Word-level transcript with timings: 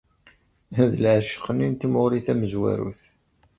D 0.91 0.93
leɛceq-nni 1.03 1.67
n 1.69 1.73
tmuɣli 1.75 2.19
tamezwarut. 2.25 3.01